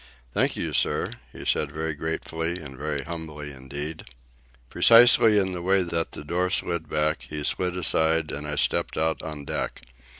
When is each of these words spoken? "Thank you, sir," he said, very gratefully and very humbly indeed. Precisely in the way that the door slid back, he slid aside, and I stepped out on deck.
"Thank 0.33 0.55
you, 0.55 0.73
sir," 0.73 1.11
he 1.31 1.45
said, 1.45 1.71
very 1.71 1.93
gratefully 1.93 2.57
and 2.59 2.75
very 2.75 3.03
humbly 3.03 3.51
indeed. 3.51 4.01
Precisely 4.67 5.37
in 5.37 5.51
the 5.51 5.61
way 5.61 5.83
that 5.83 6.13
the 6.13 6.23
door 6.23 6.49
slid 6.49 6.89
back, 6.89 7.27
he 7.29 7.43
slid 7.43 7.77
aside, 7.77 8.31
and 8.31 8.47
I 8.47 8.55
stepped 8.55 8.97
out 8.97 9.21
on 9.21 9.45
deck. 9.45 9.83